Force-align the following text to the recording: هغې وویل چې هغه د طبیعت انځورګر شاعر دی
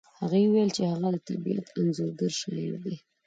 هغې 0.19 0.41
وویل 0.45 0.69
چې 0.75 0.81
هغه 0.91 1.07
د 1.11 1.17
طبیعت 1.27 1.65
انځورګر 1.79 2.31
شاعر 2.39 2.73
دی 2.83 2.95